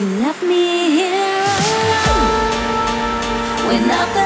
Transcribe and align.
You 0.00 0.06
left 0.24 0.42
me 0.42 0.90
here 0.96 1.44
alone. 1.68 2.32
Without 3.68 4.08
the 4.14 4.21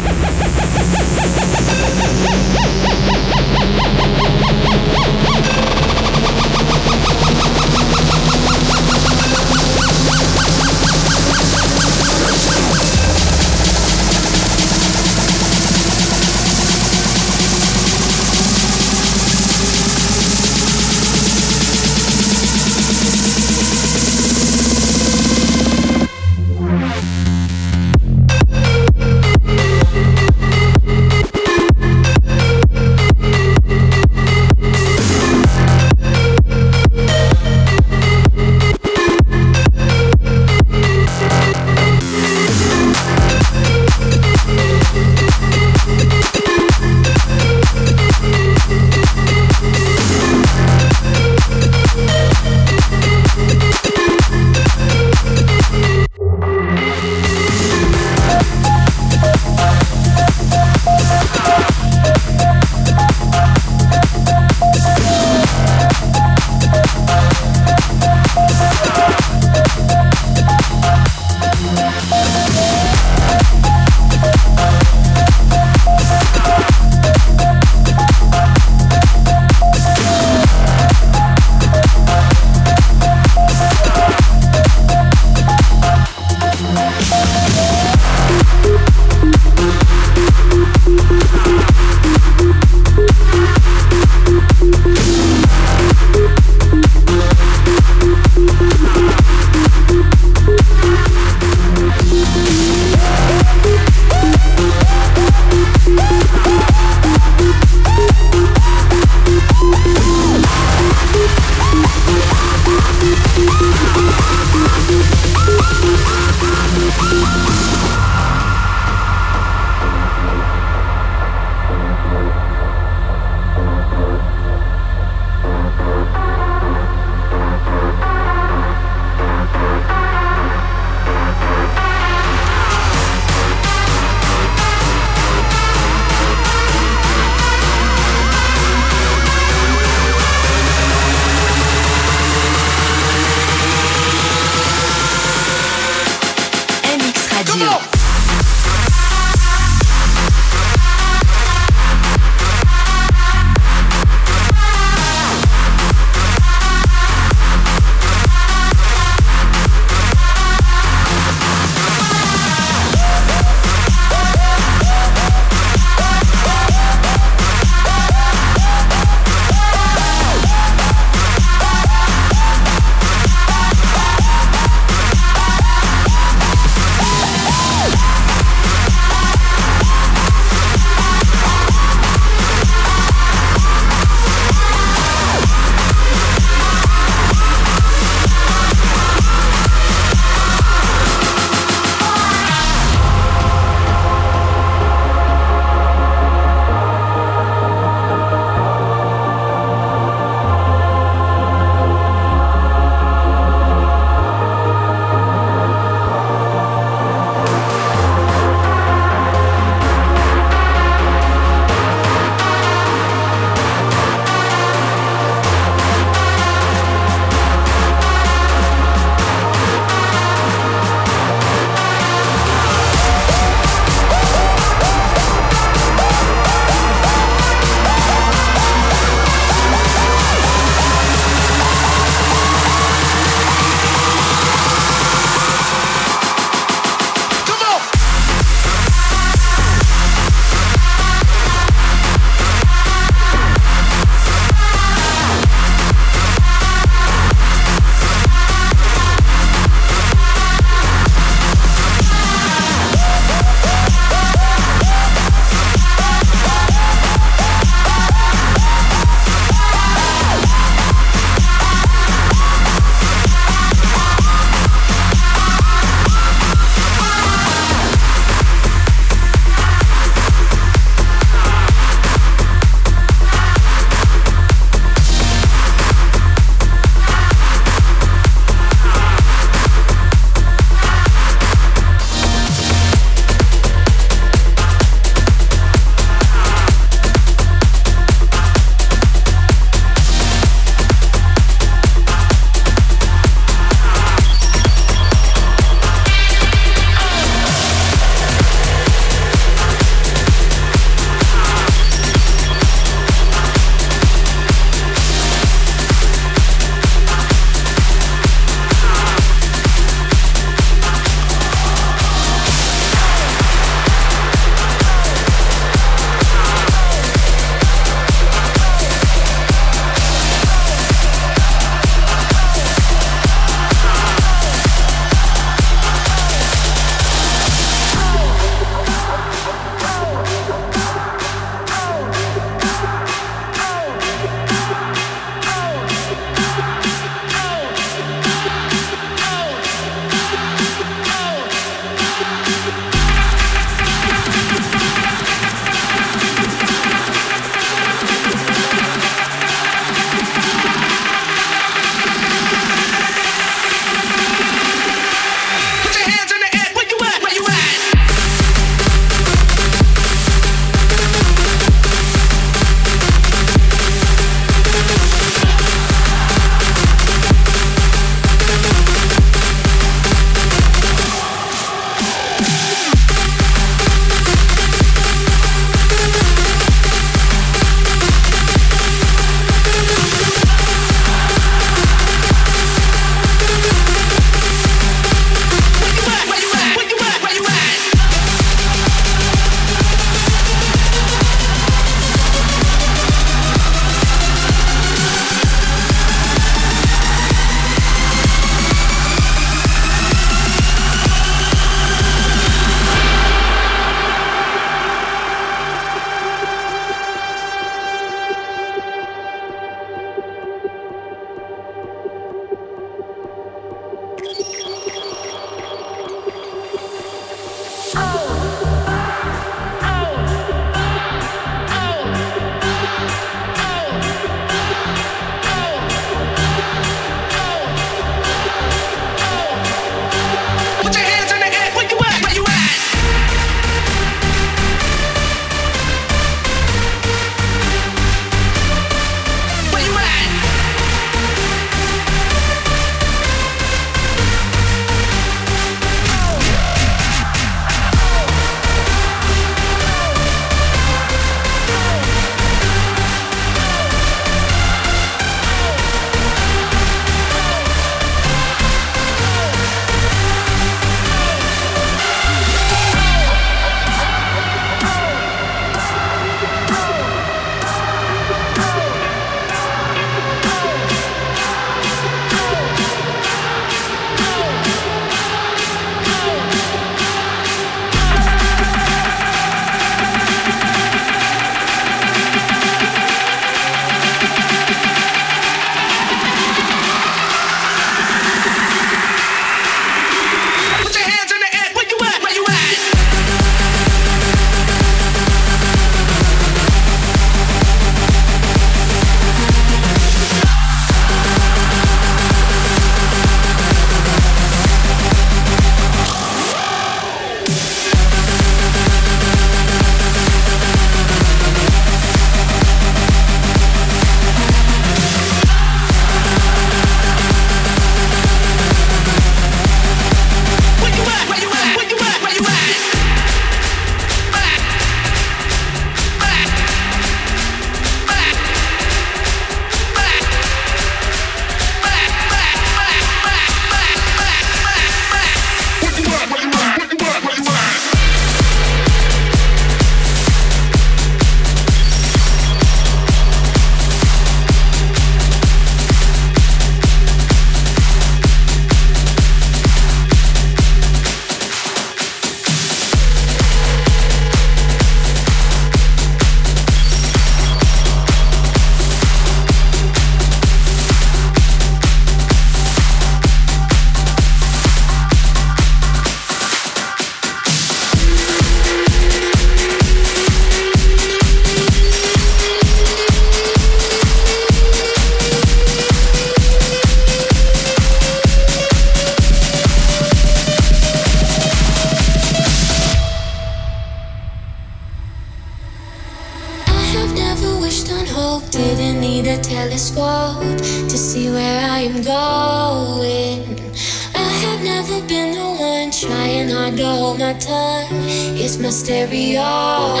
stereo. 598.81 600.00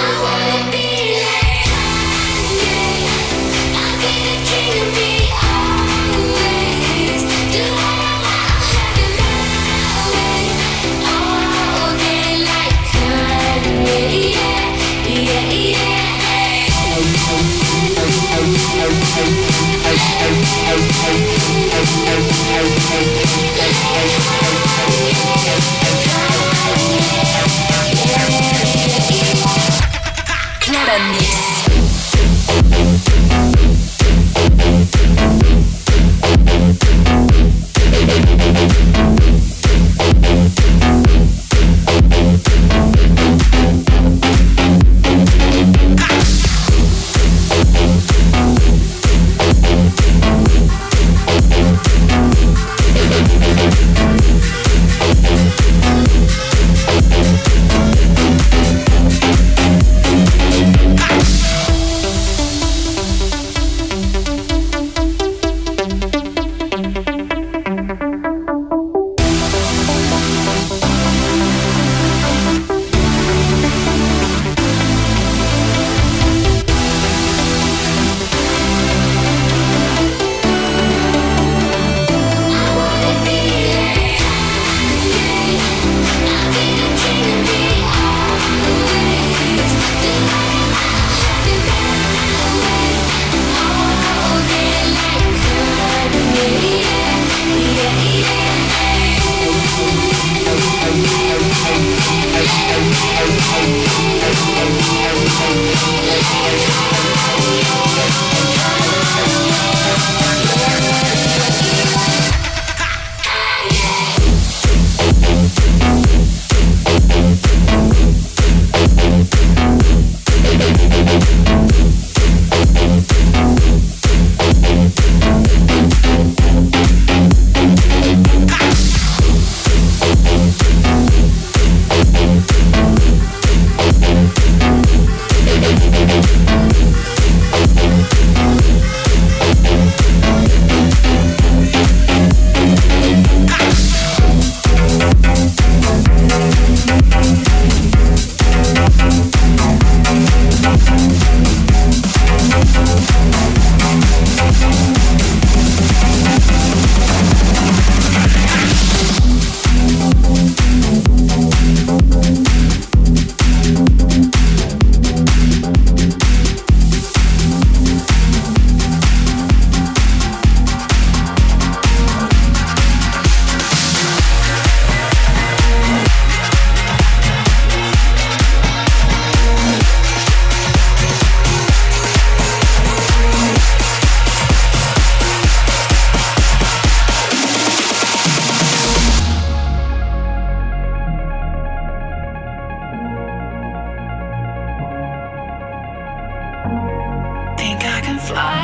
fly. 198.31 198.63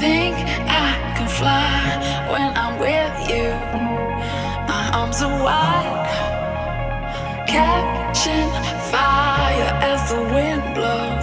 Think 0.00 0.36
I 0.84 0.88
can 1.16 1.28
fly 1.40 1.72
when 2.32 2.48
I'm 2.62 2.74
with 2.86 3.14
you. 3.32 3.48
My 4.70 4.84
arms 4.98 5.18
are 5.26 5.36
wide, 5.48 6.08
catching 7.54 8.50
fire 8.92 9.70
as 9.90 10.00
the 10.10 10.20
wind 10.34 10.62
blows. 10.74 11.17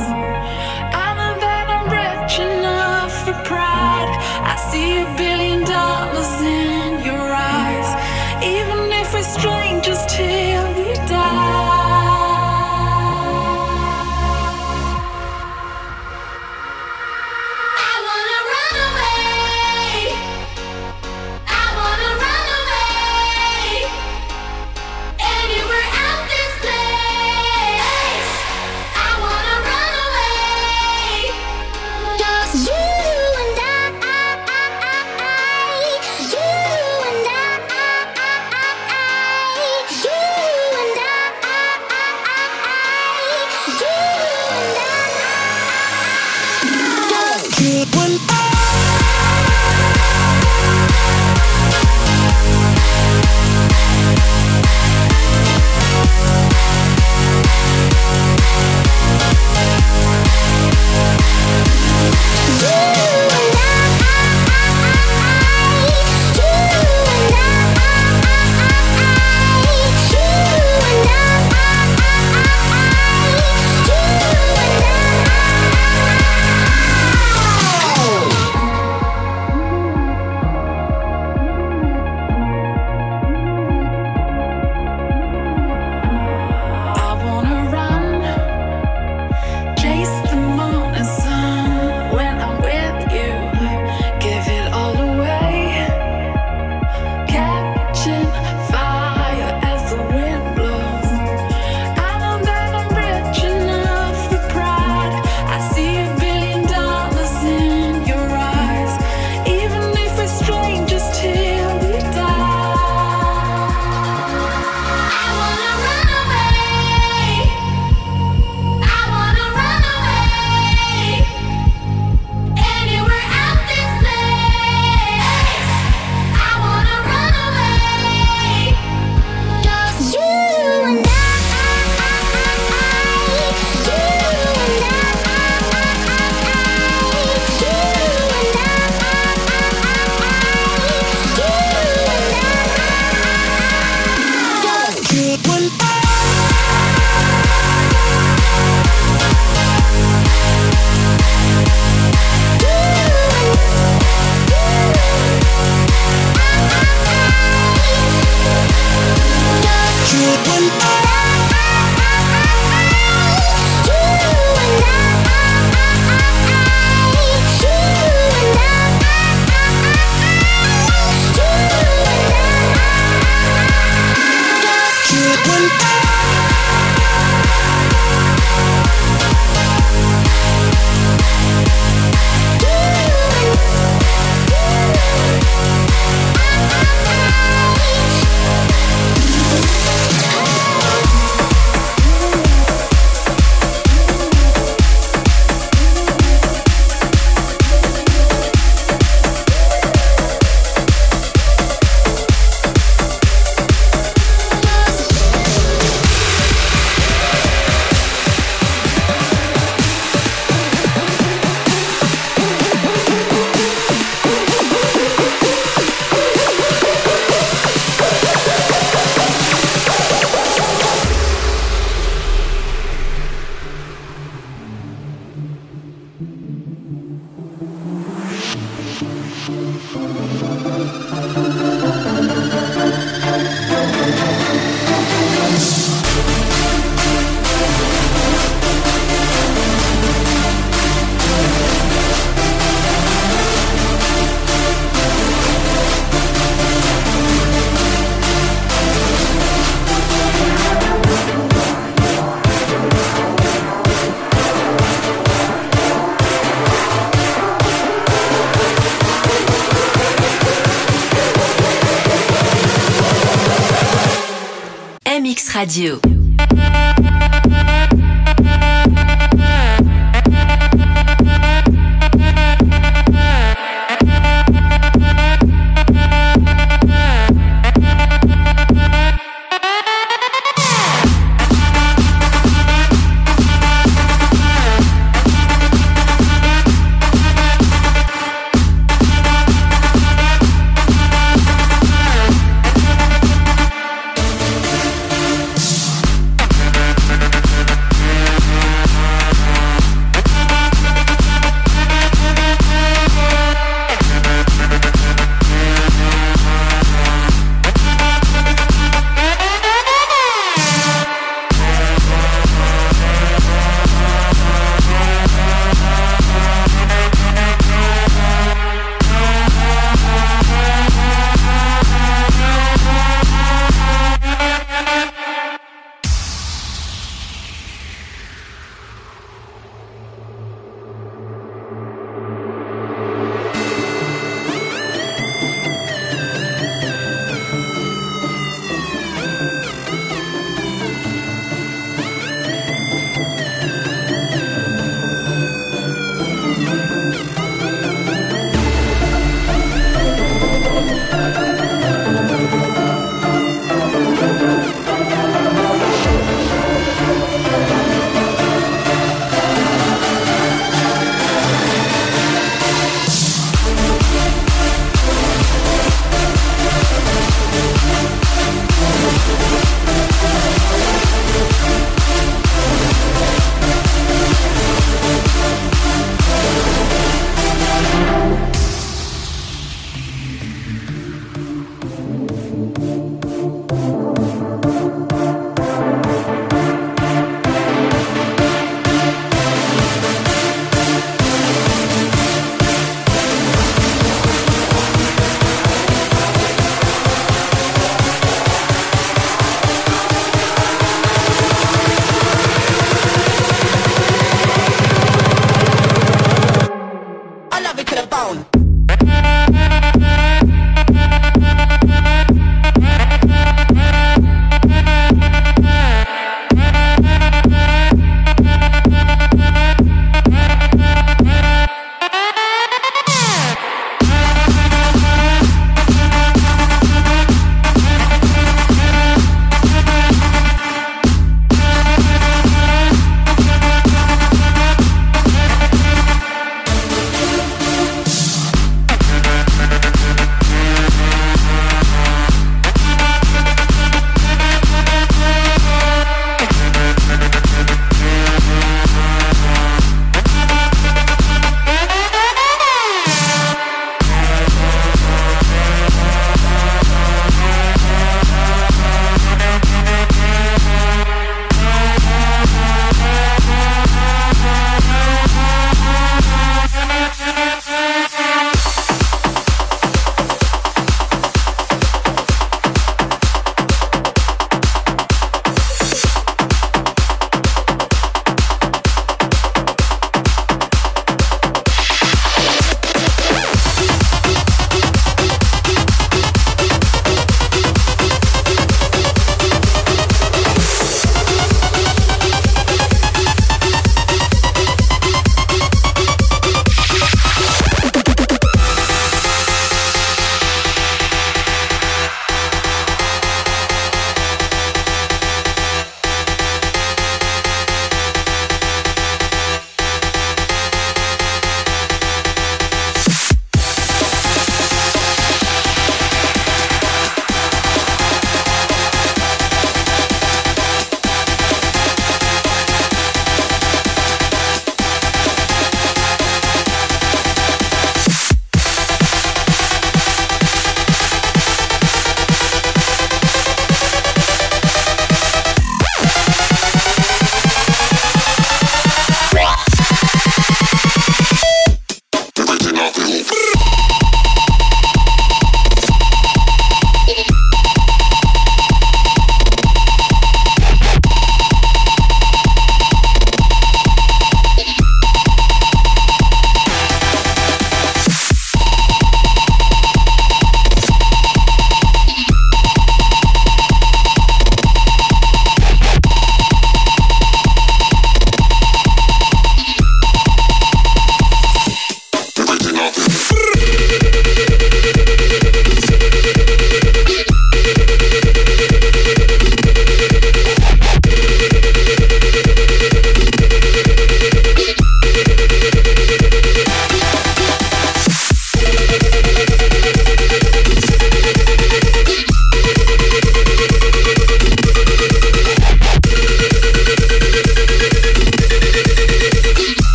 Radio. 265.66 266.25